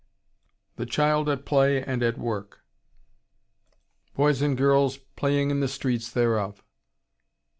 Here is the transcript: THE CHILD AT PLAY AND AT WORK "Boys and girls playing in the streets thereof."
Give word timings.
THE 0.77 0.87
CHILD 0.87 1.29
AT 1.29 1.45
PLAY 1.45 1.83
AND 1.83 2.01
AT 2.01 2.17
WORK 2.17 2.63
"Boys 4.15 4.41
and 4.41 4.57
girls 4.57 4.97
playing 4.97 5.51
in 5.51 5.59
the 5.59 5.67
streets 5.67 6.09
thereof." 6.09 6.63